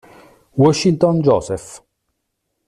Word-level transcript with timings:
Washington 0.57 1.21
Joseph 1.21 1.77